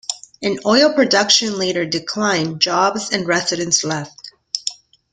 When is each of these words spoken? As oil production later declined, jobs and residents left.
As 0.41 0.57
oil 0.65 0.93
production 0.93 1.59
later 1.59 1.85
declined, 1.85 2.59
jobs 2.59 3.11
and 3.13 3.27
residents 3.27 3.83
left. 3.83 4.31